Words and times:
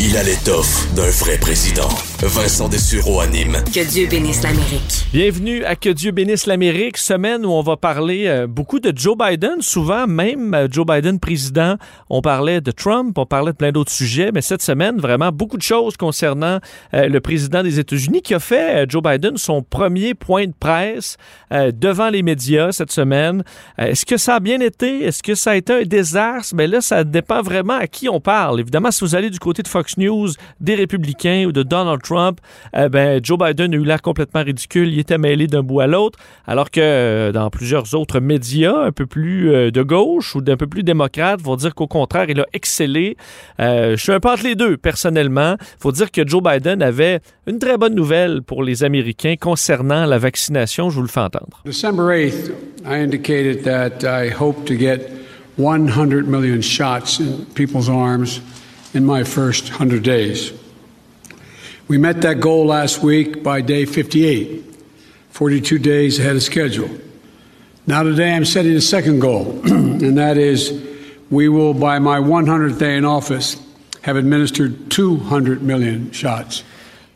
Il 0.00 0.16
a 0.16 0.22
l'étoffe 0.22 0.92
d'un 0.94 1.10
vrai 1.10 1.38
président. 1.38 1.88
Vincent 2.22 2.68
Dessureau 2.68 3.20
anime. 3.20 3.58
Que 3.74 3.88
Dieu 3.88 4.06
bénisse 4.06 4.42
l'Amérique. 4.42 5.06
Bienvenue 5.12 5.64
à 5.64 5.76
Que 5.76 5.90
Dieu 5.90 6.12
bénisse 6.12 6.46
l'Amérique, 6.46 6.96
semaine 6.96 7.44
où 7.44 7.50
on 7.50 7.62
va 7.62 7.76
parler 7.76 8.26
euh, 8.26 8.46
beaucoup 8.46 8.78
de 8.78 8.92
Joe 8.96 9.16
Biden. 9.16 9.60
Souvent, 9.60 10.06
même 10.06 10.54
euh, 10.54 10.68
Joe 10.70 10.86
Biden 10.86 11.18
président, 11.18 11.76
on 12.10 12.22
parlait 12.22 12.60
de 12.60 12.70
Trump, 12.70 13.18
on 13.18 13.26
parlait 13.26 13.52
de 13.52 13.56
plein 13.56 13.72
d'autres 13.72 13.90
sujets, 13.90 14.30
mais 14.32 14.40
cette 14.40 14.62
semaine, 14.62 14.98
vraiment 14.98 15.30
beaucoup 15.32 15.56
de 15.56 15.62
choses 15.62 15.96
concernant 15.96 16.58
euh, 16.94 17.08
le 17.08 17.20
président 17.20 17.62
des 17.62 17.78
États-Unis 17.80 18.22
qui 18.22 18.34
a 18.34 18.40
fait, 18.40 18.88
Joe 18.88 19.02
Biden, 19.02 19.36
son 19.36 19.62
premier 19.62 20.14
point 20.14 20.46
de 20.46 20.54
presse 20.58 21.16
devant 21.50 22.08
les 22.08 22.22
médias 22.22 22.72
cette 22.72 22.92
semaine. 22.92 23.42
Est-ce 23.78 24.06
que 24.06 24.16
ça 24.16 24.36
a 24.36 24.40
bien 24.40 24.60
été? 24.60 25.04
Est-ce 25.04 25.22
que 25.22 25.34
ça 25.34 25.50
a 25.50 25.56
été 25.56 25.72
un 25.72 25.82
désastre? 25.82 26.54
Mais 26.54 26.66
là, 26.66 26.80
ça 26.80 27.04
dépend 27.04 27.42
vraiment 27.42 27.74
à 27.74 27.86
qui 27.86 28.08
on 28.08 28.20
parle. 28.20 28.60
Évidemment, 28.60 28.90
si 28.90 29.04
vous 29.04 29.14
allez 29.14 29.28
du 29.28 29.38
côté 29.38 29.62
de 29.62 29.68
Fox 29.68 29.91
News, 29.96 30.30
des 30.60 30.74
républicains 30.74 31.44
ou 31.46 31.52
de 31.52 31.62
Donald 31.62 32.02
Trump, 32.02 32.40
eh 32.76 32.88
ben, 32.88 33.20
Joe 33.22 33.38
Biden 33.38 33.74
a 33.74 33.76
eu 33.76 33.84
l'air 33.84 34.02
complètement 34.02 34.42
ridicule. 34.42 34.88
Il 34.88 34.98
était 34.98 35.18
mêlé 35.18 35.46
d'un 35.46 35.62
bout 35.62 35.80
à 35.80 35.86
l'autre, 35.86 36.18
alors 36.46 36.70
que 36.70 36.80
euh, 36.80 37.32
dans 37.32 37.50
plusieurs 37.50 37.94
autres 37.94 38.20
médias 38.20 38.76
un 38.76 38.92
peu 38.92 39.06
plus 39.06 39.52
euh, 39.52 39.70
de 39.70 39.82
gauche 39.82 40.34
ou 40.34 40.40
d'un 40.40 40.56
peu 40.56 40.66
plus 40.66 40.82
démocrates 40.82 41.40
vont 41.40 41.56
dire 41.56 41.74
qu'au 41.74 41.86
contraire, 41.86 42.26
il 42.28 42.40
a 42.40 42.46
excellé. 42.52 43.16
Euh, 43.60 43.96
je 43.96 44.02
suis 44.02 44.12
un 44.12 44.20
peu 44.20 44.30
entre 44.30 44.44
les 44.44 44.54
deux, 44.54 44.76
personnellement. 44.76 45.56
Faut 45.78 45.92
dire 45.92 46.10
que 46.10 46.26
Joe 46.26 46.42
Biden 46.42 46.82
avait 46.82 47.20
une 47.46 47.58
très 47.58 47.78
bonne 47.78 47.94
nouvelle 47.94 48.42
pour 48.42 48.62
les 48.62 48.84
Américains 48.84 49.34
concernant 49.40 50.06
la 50.06 50.18
vaccination. 50.18 50.90
Je 50.90 50.96
vous 50.96 51.02
le 51.02 51.08
fais 51.08 51.20
entendre. 51.20 51.62
December 51.64 52.02
8th, 52.02 52.52
I 52.84 53.02
indicated 53.02 53.62
that 53.64 54.04
I 54.04 54.30
hope 54.30 54.64
to 54.66 54.74
get 54.74 55.10
100 55.56 56.28
million 56.28 56.60
shots 56.60 57.20
in 57.20 57.44
people's 57.54 57.88
arms 57.88 58.40
in 58.94 59.04
my 59.04 59.24
first 59.24 59.64
100 59.70 60.02
days. 60.02 60.52
We 61.88 61.98
met 61.98 62.22
that 62.22 62.40
goal 62.40 62.66
last 62.66 63.02
week 63.02 63.42
by 63.42 63.60
day 63.60 63.84
58, 63.84 64.64
42 65.30 65.78
days 65.78 66.18
ahead 66.18 66.36
of 66.36 66.42
schedule. 66.42 66.90
Now, 67.86 68.02
today, 68.02 68.32
I'm 68.32 68.44
setting 68.44 68.72
a 68.72 68.80
second 68.80 69.18
goal, 69.18 69.60
and 69.64 70.16
that 70.16 70.36
is 70.36 70.72
we 71.30 71.48
will, 71.48 71.74
by 71.74 71.98
my 71.98 72.18
100th 72.18 72.78
day 72.78 72.96
in 72.96 73.04
office, 73.04 73.60
have 74.02 74.16
administered 74.16 74.90
200 74.90 75.62
million 75.62 76.12
shots. 76.12 76.62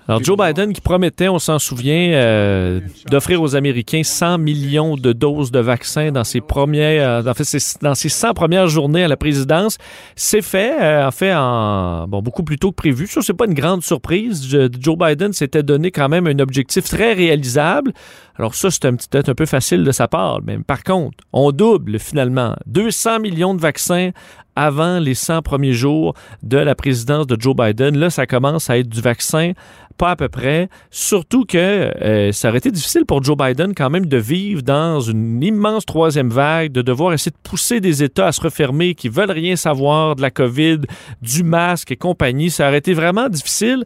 Alors, 0.09 0.23
Joe 0.23 0.37
Biden 0.39 0.73
qui 0.73 0.81
promettait, 0.81 1.29
on 1.29 1.41
s'en 1.41 1.59
souvient, 1.59 2.13
euh, 2.13 2.81
d'offrir 3.11 3.43
aux 3.43 3.57
Américains 3.57 4.03
100 4.05 4.39
millions 4.39 4.97
de 4.97 5.13
doses 5.13 5.51
de 5.51 5.59
vaccins 5.59 6.13
dans 6.13 6.23
ses 6.23 6.41
premières, 6.41 7.25
euh, 7.27 7.31
en 7.31 7.35
fait, 7.35 7.77
dans 7.83 7.95
ses 7.97 8.09
100 8.09 8.33
premières 8.35 8.69
journées 8.69 9.03
à 9.03 9.09
la 9.09 9.17
présidence, 9.17 9.79
c'est 10.15 10.43
fait, 10.43 10.81
euh, 10.81 11.09
en 11.09 11.11
fait, 11.11 11.35
en, 11.35 12.07
bon, 12.07 12.23
beaucoup 12.23 12.45
plus 12.45 12.57
tôt 12.57 12.71
que 12.71 12.77
prévu. 12.77 13.09
Ça, 13.09 13.21
c'est 13.21 13.35
pas 13.35 13.47
une 13.47 13.55
grande 13.55 13.83
surprise. 13.83 14.49
Joe 14.79 14.97
Biden 14.97 15.33
s'était 15.33 15.65
donné 15.65 15.91
quand 15.91 16.09
même 16.09 16.29
un 16.29 16.39
objectif 16.39 16.85
très 16.85 17.13
réalisable. 17.13 17.93
Alors 18.39 18.55
ça, 18.55 18.71
c'est 18.71 18.81
peut-être 18.81 19.29
un 19.29 19.35
peu 19.35 19.47
facile 19.47 19.83
de 19.83 19.93
sa 19.93 20.07
part. 20.07 20.41
Mais 20.45 20.59
par 20.59 20.85
contre, 20.85 21.17
on 21.33 21.51
double 21.51 21.99
finalement 21.99 22.55
200 22.67 23.21
millions 23.21 23.55
de 23.55 23.61
vaccins 23.61 24.11
avant 24.57 24.99
les 24.99 25.15
100 25.15 25.43
premiers 25.43 25.73
jours 25.73 26.15
de 26.43 26.57
la 26.57 26.75
présidence 26.75 27.27
de 27.27 27.41
Joe 27.41 27.55
Biden. 27.55 27.97
Là, 27.97 28.11
ça 28.11 28.27
commence 28.27 28.71
à 28.71 28.79
être 28.79 28.89
du 28.89 29.01
vaccin, 29.01 29.53
pas 29.97 30.11
à 30.11 30.17
peu 30.17 30.29
près. 30.29 30.69
Surtout 30.91 31.45
que 31.45 31.59
euh, 31.59 32.33
ça 32.33 32.49
aurait 32.49 32.59
été 32.59 32.71
difficile 32.71 33.05
pour 33.07 33.23
Joe 33.23 33.37
Biden 33.37 33.75
quand 33.75 33.91
même 33.91 34.07
de 34.07 34.17
vivre 34.17 34.63
dans 34.63 35.01
une 35.01 35.43
immense 35.43 35.87
troisième 35.87 36.31
vague, 36.31 36.73
de 36.73 36.83
devoir 36.83 37.13
essayer 37.13 37.31
de 37.33 37.49
pousser 37.49 37.81
des 37.81 38.03
États 38.03 38.27
à 38.27 38.33
se 38.33 38.41
refermer 38.41 38.95
qui 38.95 39.09
veulent 39.09 39.31
rien 39.31 39.57
savoir 39.57 40.17
de 40.17 40.23
la 40.23 40.31
COVID, 40.31 40.81
du 41.23 41.43
masque 41.43 41.93
et 41.93 41.97
compagnie. 41.97 42.51
Ça 42.51 42.69
aurait 42.69 42.79
été 42.79 42.95
vraiment 42.95 43.29
difficile. 43.29 43.85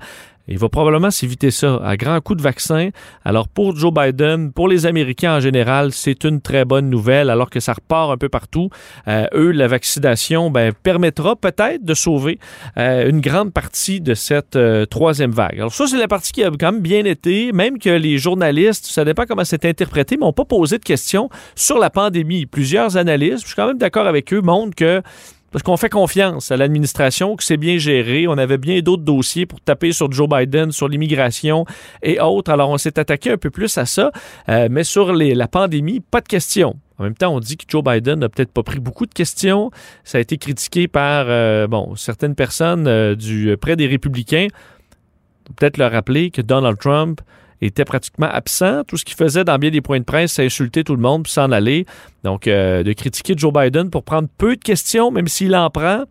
Il 0.50 0.58
va 0.58 0.68
probablement 0.68 1.12
s'éviter 1.12 1.52
ça 1.52 1.80
à 1.84 1.96
grands 1.96 2.20
coups 2.20 2.38
de 2.38 2.42
vaccin. 2.42 2.90
Alors 3.24 3.46
pour 3.46 3.76
Joe 3.76 3.92
Biden, 3.94 4.52
pour 4.52 4.66
les 4.66 4.84
Américains 4.84 5.36
en 5.36 5.40
général, 5.40 5.92
c'est 5.92 6.24
une 6.24 6.40
très 6.40 6.64
bonne 6.64 6.90
nouvelle 6.90 7.30
alors 7.30 7.50
que 7.50 7.60
ça 7.60 7.72
repart 7.72 8.10
un 8.10 8.16
peu 8.16 8.28
partout. 8.28 8.68
Euh, 9.06 9.26
eux, 9.32 9.52
la 9.52 9.68
vaccination 9.68 10.50
ben, 10.50 10.72
permettra 10.72 11.36
peut-être 11.36 11.84
de 11.84 11.94
sauver 11.94 12.40
euh, 12.78 13.08
une 13.08 13.20
grande 13.20 13.52
partie 13.52 14.00
de 14.00 14.14
cette 14.14 14.56
euh, 14.56 14.86
troisième 14.86 15.30
vague. 15.30 15.54
Alors 15.54 15.72
ça, 15.72 15.86
c'est 15.86 15.98
la 15.98 16.08
partie 16.08 16.32
qui 16.32 16.42
a 16.42 16.50
quand 16.50 16.72
même 16.72 16.80
bien 16.80 17.04
été, 17.04 17.52
même 17.52 17.78
que 17.78 17.90
les 17.90 18.18
journalistes, 18.18 18.86
ça 18.86 19.04
dépend 19.04 19.26
comment 19.26 19.44
c'est 19.44 19.64
interprété, 19.64 20.16
mais 20.16 20.26
n'ont 20.26 20.32
pas 20.32 20.44
posé 20.44 20.78
de 20.78 20.84
questions 20.84 21.30
sur 21.54 21.78
la 21.78 21.90
pandémie. 21.90 22.46
Plusieurs 22.46 22.96
analystes, 22.96 23.42
je 23.42 23.46
suis 23.46 23.56
quand 23.56 23.68
même 23.68 23.78
d'accord 23.78 24.08
avec 24.08 24.32
eux, 24.32 24.40
montrent 24.40 24.74
que 24.74 25.00
parce 25.50 25.62
qu'on 25.62 25.76
fait 25.76 25.88
confiance 25.88 26.50
à 26.50 26.56
l'administration, 26.56 27.36
que 27.36 27.42
c'est 27.42 27.56
bien 27.56 27.78
géré. 27.78 28.26
On 28.28 28.38
avait 28.38 28.58
bien 28.58 28.80
d'autres 28.80 29.02
dossiers 29.02 29.46
pour 29.46 29.60
taper 29.60 29.92
sur 29.92 30.10
Joe 30.12 30.28
Biden, 30.28 30.70
sur 30.70 30.88
l'immigration 30.88 31.64
et 32.02 32.20
autres. 32.20 32.50
Alors, 32.52 32.70
on 32.70 32.78
s'est 32.78 32.98
attaqué 32.98 33.32
un 33.32 33.36
peu 33.36 33.50
plus 33.50 33.76
à 33.78 33.86
ça. 33.86 34.12
Euh, 34.48 34.68
mais 34.70 34.84
sur 34.84 35.12
la 35.12 35.48
pandémie, 35.48 36.00
pas 36.00 36.20
de 36.20 36.28
questions. 36.28 36.76
En 36.98 37.04
même 37.04 37.14
temps, 37.14 37.34
on 37.34 37.40
dit 37.40 37.56
que 37.56 37.64
Joe 37.66 37.82
Biden 37.82 38.20
n'a 38.20 38.28
peut-être 38.28 38.52
pas 38.52 38.62
pris 38.62 38.78
beaucoup 38.78 39.06
de 39.06 39.14
questions. 39.14 39.70
Ça 40.04 40.18
a 40.18 40.20
été 40.20 40.36
critiqué 40.36 40.86
par 40.86 41.26
euh, 41.28 41.66
certaines 41.96 42.34
personnes 42.34 42.86
euh, 42.86 43.14
du, 43.14 43.56
près 43.60 43.74
des 43.74 43.86
républicains. 43.86 44.48
Peut-être 45.56 45.78
leur 45.78 45.90
rappeler 45.90 46.30
que 46.30 46.42
Donald 46.42 46.78
Trump 46.78 47.20
était 47.60 47.84
pratiquement 47.84 48.28
absent. 48.30 48.84
Tout 48.84 48.96
ce 48.96 49.04
qu'il 49.04 49.16
faisait 49.16 49.44
dans 49.44 49.58
bien 49.58 49.70
des 49.70 49.80
points 49.80 49.98
de 49.98 50.04
presse, 50.04 50.32
c'est 50.32 50.44
insulter 50.44 50.84
tout 50.84 50.96
le 50.96 51.02
monde 51.02 51.24
puis 51.24 51.32
s'en 51.32 51.50
aller. 51.52 51.86
Donc, 52.24 52.46
euh, 52.46 52.82
de 52.82 52.92
critiquer 52.92 53.34
Joe 53.36 53.52
Biden 53.52 53.90
pour 53.90 54.04
prendre 54.04 54.28
peu 54.38 54.56
de 54.56 54.62
questions, 54.62 55.10
même 55.10 55.28
s'il 55.28 55.54
en 55.54 55.70
prend, 55.70 56.04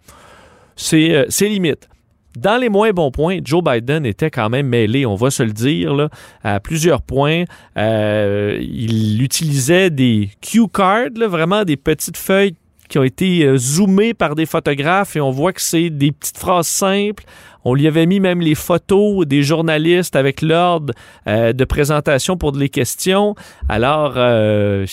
c'est 0.76 1.16
euh, 1.16 1.26
limite. 1.42 1.90
Dans 2.38 2.58
les 2.58 2.70
moins 2.70 2.92
bons 2.92 3.12
points, 3.12 3.40
Joe 3.44 3.64
Biden 3.64 4.06
était 4.06 4.30
quand 4.30 4.50
même 4.50 4.68
mêlé, 4.68 5.06
on 5.06 5.16
va 5.16 5.32
se 5.32 5.42
le 5.42 5.52
dire, 5.52 6.10
à 6.44 6.60
plusieurs 6.60 7.02
points. 7.02 7.46
Euh, 7.76 8.58
il 8.62 9.22
utilisait 9.22 9.90
des 9.90 10.30
cue 10.40 10.68
cards, 10.68 11.10
vraiment 11.28 11.66
des 11.66 11.76
petites 11.76 12.18
feuilles 12.18 12.56
qui 12.90 13.00
ont 13.00 13.04
été 13.04 13.56
zoomées 13.58 14.14
par 14.14 14.36
des 14.36 14.46
photographes 14.46 15.16
et 15.16 15.22
on 15.22 15.32
voit 15.32 15.54
que 15.54 15.62
c'est 15.62 15.90
des 15.90 16.12
petites 16.12 16.38
phrases 16.38 16.68
simples 16.68 17.24
on 17.66 17.74
lui 17.74 17.88
avait 17.88 18.06
mis 18.06 18.20
même 18.20 18.42
les 18.42 18.56
photos 18.56 19.28
des 19.28 19.44
journalistes 19.44 20.16
avec 20.16 20.42
l'ordre 20.42 20.94
euh, 21.28 21.54
de 21.54 21.66
présentation 21.66 22.38
pour 22.38 22.52
les 22.54 22.70
questions. 22.70 23.36
Alors, 23.68 24.14
euh, 24.16 24.86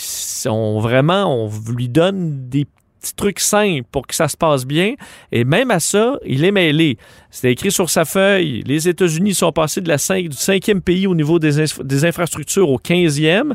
on, 0.47 0.81
vraiment, 0.81 1.47
on 1.47 1.51
lui 1.73 1.89
donne 1.89 2.49
des 2.49 2.67
petits 3.01 3.15
trucs 3.15 3.41
simples 3.41 3.87
pour 3.93 4.07
que 4.07 4.15
ça 4.15 4.27
se 4.27 4.37
passe 4.37 4.67
bien. 4.67 4.95
Et 5.31 5.45
même 5.45 5.71
à 5.71 5.79
ça, 5.79 6.19
il 6.27 6.45
est 6.45 6.51
mêlé. 6.51 6.99
C'était 7.31 7.53
écrit 7.53 7.71
sur 7.71 7.89
sa 7.89 8.05
feuille. 8.05 8.63
Les 8.67 8.89
États-Unis 8.89 9.35
sont 9.35 9.53
passés 9.53 9.81
de 9.81 9.89
la 9.89 9.97
du 9.97 10.37
cinquième 10.37 10.81
pays 10.81 11.07
au 11.07 11.15
niveau 11.15 11.39
des, 11.39 11.65
des 11.85 12.05
infrastructures 12.05 12.69
au 12.69 12.79
15e. 12.79 13.53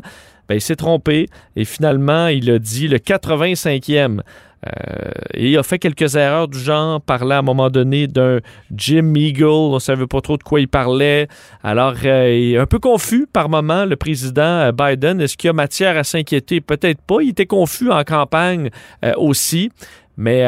Ben, 0.48 0.56
il 0.56 0.60
s'est 0.60 0.76
trompé 0.76 1.28
et 1.56 1.64
finalement, 1.64 2.28
il 2.28 2.50
a 2.50 2.58
dit 2.58 2.88
le 2.88 2.98
85e. 2.98 4.20
Euh, 4.64 5.10
il 5.34 5.58
a 5.58 5.62
fait 5.64 5.78
quelques 5.78 6.14
erreurs 6.14 6.46
du 6.46 6.58
genre, 6.58 7.00
parlait 7.00 7.34
à 7.34 7.38
un 7.38 7.42
moment 7.42 7.68
donné 7.68 8.06
d'un 8.06 8.38
Jim 8.72 9.12
Eagle, 9.16 9.44
on 9.44 9.74
ne 9.74 9.78
savait 9.80 10.06
pas 10.06 10.20
trop 10.20 10.36
de 10.36 10.42
quoi 10.44 10.60
il 10.60 10.68
parlait. 10.68 11.26
Alors, 11.64 11.94
euh, 12.04 12.32
il 12.32 12.54
est 12.54 12.58
un 12.58 12.66
peu 12.66 12.78
confus 12.78 13.26
par 13.32 13.48
moment, 13.48 13.84
le 13.84 13.96
président 13.96 14.42
euh, 14.42 14.72
Biden. 14.72 15.20
Est-ce 15.20 15.36
qu'il 15.36 15.48
y 15.48 15.50
a 15.50 15.52
matière 15.52 15.96
à 15.96 16.04
s'inquiéter? 16.04 16.60
Peut-être 16.60 17.00
pas. 17.02 17.22
Il 17.22 17.30
était 17.30 17.46
confus 17.46 17.90
en 17.90 18.04
campagne 18.04 18.70
aussi, 19.16 19.70
mais 20.16 20.44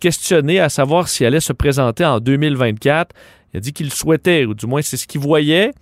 questionné 0.00 0.60
à 0.60 0.68
savoir 0.68 1.08
s'il 1.08 1.26
allait 1.26 1.40
se 1.40 1.52
présenter 1.52 2.04
en 2.04 2.20
2024. 2.20 3.14
Il 3.52 3.56
a 3.56 3.60
dit 3.60 3.72
qu'il 3.72 3.92
souhaitait, 3.92 4.44
ou 4.44 4.54
du 4.54 4.66
moins 4.66 4.82
c'est 4.82 4.96
ce 4.96 5.06
qu'il 5.06 5.20
voyait. 5.20 5.72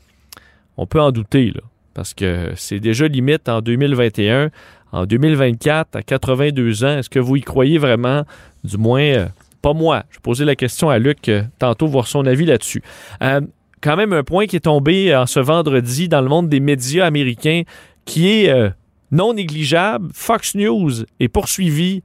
On 0.76 0.86
peut 0.86 1.00
en 1.00 1.10
douter, 1.10 1.52
là, 1.54 1.60
parce 1.94 2.14
que 2.14 2.52
c'est 2.56 2.80
déjà 2.80 3.08
limite 3.08 3.48
en 3.48 3.60
2021 3.60 4.50
en 4.94 5.06
2024, 5.06 5.96
à 5.96 6.02
82 6.02 6.84
ans, 6.84 6.98
est-ce 6.98 7.10
que 7.10 7.18
vous 7.18 7.34
y 7.34 7.40
croyez 7.40 7.78
vraiment? 7.78 8.22
Du 8.62 8.78
moins, 8.78 9.02
euh, 9.02 9.26
pas 9.60 9.72
moi. 9.72 10.04
Je 10.10 10.20
posais 10.20 10.44
la 10.44 10.54
question 10.54 10.88
à 10.88 10.98
Luc 11.00 11.28
euh, 11.28 11.42
tantôt, 11.58 11.88
voir 11.88 12.06
son 12.06 12.24
avis 12.26 12.46
là-dessus. 12.46 12.80
Euh, 13.20 13.40
quand 13.80 13.96
même 13.96 14.12
un 14.12 14.22
point 14.22 14.46
qui 14.46 14.54
est 14.54 14.60
tombé 14.60 15.14
en 15.16 15.26
ce 15.26 15.40
vendredi 15.40 16.08
dans 16.08 16.20
le 16.20 16.28
monde 16.28 16.48
des 16.48 16.60
médias 16.60 17.06
américains 17.06 17.62
qui 18.04 18.28
est 18.28 18.72
non 19.10 19.34
négligeable. 19.34 20.08
Fox 20.14 20.54
News 20.54 21.04
est 21.20 21.28
poursuivi 21.28 22.02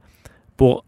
pour 0.58 0.84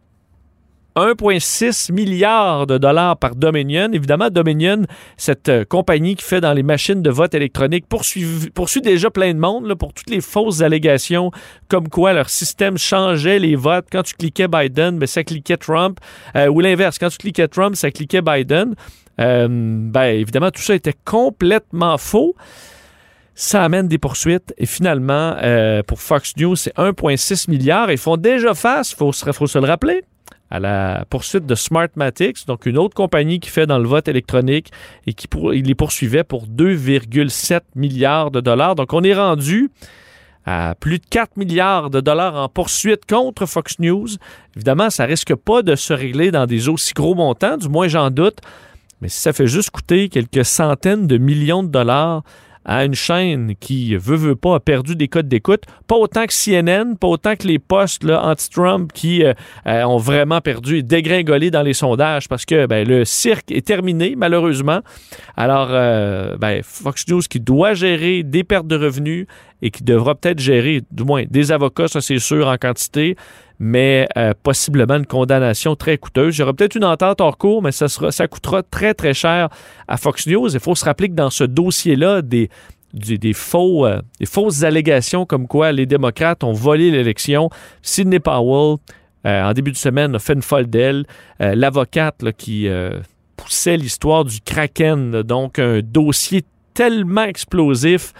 1,6 0.97 1.93
milliard 1.93 2.67
de 2.67 2.77
dollars 2.79 3.17
par 3.17 3.35
Dominion. 3.35 3.91
Évidemment, 3.93 4.29
Dominion, 4.29 4.83
cette 5.17 5.49
euh, 5.49 5.65
compagnie 5.65 6.17
qui 6.17 6.25
fait 6.25 6.41
dans 6.41 6.53
les 6.53 6.63
machines 6.63 7.03
de 7.03 7.11
vote 7.11 7.35
électronique, 7.35 7.87
poursuit, 7.89 8.83
déjà 8.83 9.11
plein 9.11 9.33
de 9.33 9.39
monde 9.39 9.67
là, 9.67 9.77
pour 9.77 9.95
toutes 9.95 10.11
les 10.11 10.21
fausses 10.21 10.61
allégations 10.61 11.31
comme 11.69 11.89
quoi 11.89 12.13
leur 12.13 12.29
système 12.29 12.77
changeait 12.77 13.39
les 13.39 13.57
votes. 13.57 13.87
Quand 13.91 14.03
tu 14.03 14.15
cliquais 14.15 14.49
Biden, 14.49 14.99
ben, 14.99 15.07
ça 15.07 15.25
cliquait 15.25 15.57
Trump. 15.57 15.99
Euh, 16.37 16.49
ou 16.49 16.61
l'inverse, 16.61 16.99
quand 16.99 17.09
tu 17.09 17.19
cliquais 17.19 17.49
Trump, 17.49 17.75
ça 17.75 17.91
cliquait 17.91 18.23
Biden. 18.23 18.75
Euh, 19.21 19.49
ben, 19.49 20.05
évidemment, 20.05 20.51
tout 20.51 20.63
ça 20.63 20.75
était 20.75 20.95
complètement 21.05 21.97
faux. 21.97 22.35
Ça 23.35 23.65
amène 23.65 23.89
des 23.89 23.97
poursuites 23.97 24.53
et 24.59 24.67
finalement, 24.67 25.37
pour 25.87 26.03
Fox 26.03 26.37
News, 26.37 26.55
c'est 26.55 26.77
1,6 26.77 27.51
milliard. 27.51 27.91
Ils 27.91 27.97
font 27.97 28.19
déjà 28.19 28.53
face, 28.53 28.93
il 28.93 28.97
faut 28.97 29.11
se 29.13 29.59
le 29.59 29.67
rappeler, 29.67 30.03
à 30.53 30.61
la 30.61 31.07
poursuite 31.09 31.47
de 31.47 31.55
Smartmatics, 31.55 32.47
donc 32.47 32.67
une 32.67 32.77
autre 32.77 32.95
compagnie 32.95 33.41
qui 33.41 33.49
fait 33.49 33.67
dans 33.67 33.79
le 33.79 33.89
vote 33.89 34.07
électronique 34.07 34.71
et 35.07 35.15
qui 35.15 35.27
les 35.51 35.75
poursuivait 35.75 36.25
pour 36.25 36.47
2,7 36.47 37.61
milliards 37.75 38.31
de 38.31 38.41
dollars. 38.41 38.75
Donc 38.75 38.93
on 38.93 39.03
est 39.03 39.15
rendu 39.15 39.71
à 40.45 40.75
plus 40.79 40.99
de 40.99 41.07
4 41.09 41.39
milliards 41.39 41.89
de 41.89 42.01
dollars 42.01 42.37
en 42.37 42.51
poursuite 42.51 43.07
contre 43.09 43.47
Fox 43.47 43.79
News. 43.79 44.09
Évidemment, 44.55 44.91
ça 44.91 45.07
risque 45.07 45.35
pas 45.35 45.63
de 45.63 45.75
se 45.75 45.95
régler 45.95 46.31
dans 46.31 46.45
des 46.45 46.69
aussi 46.69 46.93
gros 46.93 47.15
montants, 47.15 47.57
du 47.57 47.71
moins 47.71 47.89
j'en 47.89 48.11
doute, 48.11 48.41
mais 49.01 49.09
si 49.09 49.21
ça 49.21 49.33
fait 49.33 49.47
juste 49.47 49.71
coûter 49.71 50.11
quelques 50.11 50.45
centaines 50.45 51.07
de 51.07 51.17
millions 51.17 51.63
de 51.63 51.71
dollars 51.71 52.25
à 52.65 52.85
une 52.85 52.95
chaîne 52.95 53.55
qui, 53.59 53.97
veut, 53.97 54.17
veut 54.17 54.37
pas, 54.37 54.57
a 54.57 54.61
perdu 54.61 54.97
des 54.97 55.09
codes 55.09 55.29
d'écoute. 55.29 55.65
Pas 55.87 55.97
autant 55.97 56.27
que 56.27 56.33
CNN, 56.33 56.97
pas 56.97 57.09
autant 57.09 57.37
que 57.37 57.47
les 57.47 57.59
postes 57.59 58.05
anti-Trump 58.05 58.93
qui 58.93 59.25
euh, 59.25 59.33
euh, 59.67 59.83
ont 59.85 59.99
vraiment 59.99 60.41
perdu 60.41 60.79
et 60.79 60.83
dégringolé 60.83 61.51
dans 61.51 61.63
les 61.63 61.73
sondages 61.73 62.29
parce 62.29 62.45
que 62.45 62.67
ben, 62.67 62.87
le 62.87 63.05
cirque 63.05 63.51
est 63.51 63.67
terminé, 63.67 64.15
malheureusement. 64.17 64.81
Alors, 65.37 65.69
euh, 65.71 66.37
ben, 66.37 66.63
Fox 66.63 67.07
News 67.09 67.23
qui 67.29 67.41
doit 67.41 67.75
gérer 67.75 68.23
des 68.23 68.45
pertes 68.45 68.67
de 68.67 68.77
revenus 68.77 69.27
et 69.63 69.71
qui 69.71 69.85
devra 69.85 70.17
peut-être 70.17 70.41
gérer, 70.41 70.83
du 70.91 71.05
moins, 71.05 71.25
des 71.31 71.53
avocats, 71.53 71.89
ça 71.89 72.01
c'est 72.01 72.19
sûr, 72.19 72.49
en 72.49 72.57
quantité, 72.57 73.17
mais 73.61 74.09
possiblement 74.43 74.97
une 74.97 75.07
condamnation 75.07 75.77
très 75.77 75.97
coûteuse. 75.97 76.37
Il 76.37 76.41
y 76.41 76.43
aura 76.43 76.53
peut-être 76.53 76.75
une 76.75 76.85
entente 76.85 77.21
hors 77.21 77.39
cours, 77.39 77.63
mais 77.63 77.71
ça, 77.71 77.87
coûtera 78.27 78.65
très, 78.65 78.93
très 78.93 79.15
cher 79.15 79.49
à 79.87 79.97
Fox 79.97 80.27
News. 80.27 80.53
Il 80.53 80.61
faut 80.61 80.75
se 80.75 80.85
rappeler 80.85 81.09
que 81.09 81.15
dans 81.15 81.31
ce 81.31 81.45
dossier-là, 81.45 82.23
des, 82.23 82.49
faux, 83.35 83.87
des 84.19 84.27
fausses 84.27 84.65
allégations 84.65 85.27
comme 85.27 85.47
quoi 85.47 85.71
les 85.71 85.87
démocrates 85.87 86.43
ont 86.43 86.53
volé 86.53 86.91
l'élection. 86.91 87.51
Sidney 87.83 88.19
Powell, 88.19 88.79
en 89.25 89.53
début 89.53 89.71
de 89.71 89.77
semaine, 89.77 90.17
a 90.17 90.19
fait 90.19 90.33
une 90.33 90.43
folle 90.43 90.67
d'elle. 90.67 91.07
L'avocate 91.39 92.33
qui 92.37 92.69
poussait 93.37 93.77
l'histoire 93.77 94.25
du 94.25 94.41
Kraken, 94.41 95.23
donc 95.23 95.61
un 95.61 95.83
dossier 95.83 96.43
tellement 96.75 97.25
explosif 97.25 98.13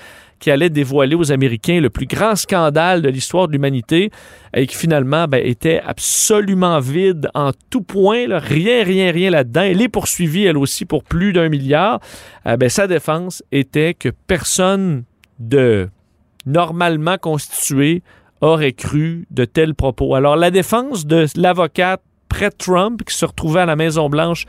qui 0.43 0.51
allait 0.51 0.71
dévoiler 0.71 1.15
aux 1.15 1.31
Américains 1.31 1.81
le 1.81 1.89
plus 1.89 2.07
grand 2.07 2.35
scandale 2.35 3.01
de 3.01 3.09
l'histoire 3.09 3.47
de 3.47 3.53
l'humanité 3.53 4.11
et 4.53 4.67
qui 4.67 4.75
finalement 4.75 5.29
ben, 5.29 5.41
était 5.43 5.81
absolument 5.87 6.81
vide 6.81 7.31
en 7.33 7.53
tout 7.71 7.83
point. 7.83 8.27
Rien, 8.29 8.83
rien, 8.83 9.13
rien 9.13 9.31
là-dedans. 9.31 9.63
Elle 9.63 9.81
est 9.81 9.89
poursuivie, 9.89 10.45
elle 10.45 10.59
aussi, 10.59 10.85
pour 10.85 11.05
plus 11.05 11.33
d'un 11.33 11.49
milliard. 11.49 12.01
Euh, 12.47 12.57
ben, 12.57 12.69
sa 12.69 12.89
défense 12.89 13.45
était 13.53 13.95
que 13.95 14.09
personne 14.09 15.05
de 15.39 15.89
normalement 16.45 17.19
constitué 17.19 18.03
aurait 18.41 18.73
cru 18.73 19.29
de 19.31 19.45
tels 19.45 19.77
propos. 19.77 20.17
Alors, 20.17 20.35
la 20.35 20.51
défense 20.51 21.07
de 21.07 21.27
l'avocate 21.37 22.03
près 22.29 22.51
Trump, 22.51 23.05
qui 23.05 23.15
se 23.15 23.25
retrouvait 23.25 23.61
à 23.61 23.67
la 23.67 23.77
Maison-Blanche 23.77 24.47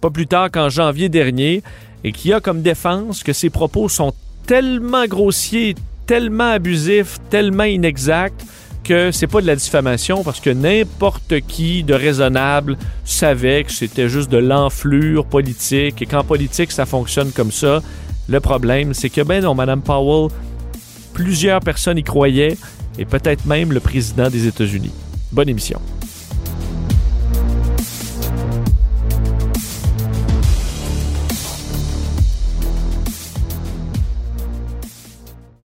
pas 0.00 0.10
plus 0.10 0.28
tard 0.28 0.52
qu'en 0.52 0.68
janvier 0.68 1.08
dernier, 1.08 1.64
et 2.04 2.12
qui 2.12 2.32
a 2.32 2.38
comme 2.38 2.62
défense 2.62 3.24
que 3.24 3.32
ses 3.32 3.50
propos 3.50 3.88
sont 3.88 4.14
tellement 4.46 5.06
grossier, 5.06 5.74
tellement 6.06 6.50
abusif, 6.52 7.18
tellement 7.30 7.64
inexact 7.64 8.44
que 8.84 9.10
c'est 9.10 9.26
pas 9.26 9.40
de 9.40 9.46
la 9.48 9.56
diffamation 9.56 10.22
parce 10.22 10.38
que 10.38 10.50
n'importe 10.50 11.40
qui 11.48 11.82
de 11.82 11.92
raisonnable 11.92 12.76
savait 13.04 13.64
que 13.64 13.72
c'était 13.72 14.08
juste 14.08 14.30
de 14.30 14.38
l'enflure 14.38 15.26
politique 15.26 16.00
et 16.00 16.06
qu'en 16.06 16.22
politique 16.22 16.70
ça 16.70 16.86
fonctionne 16.86 17.32
comme 17.32 17.50
ça. 17.50 17.82
Le 18.28 18.38
problème, 18.40 18.94
c'est 18.94 19.10
que 19.10 19.22
ben 19.22 19.42
non, 19.42 19.54
Mme 19.54 19.82
Powell, 19.82 20.30
plusieurs 21.12 21.60
personnes 21.60 21.98
y 21.98 22.04
croyaient 22.04 22.56
et 22.98 23.04
peut-être 23.04 23.44
même 23.46 23.72
le 23.72 23.80
président 23.80 24.30
des 24.30 24.46
États-Unis. 24.46 24.92
Bonne 25.32 25.48
émission. 25.48 25.80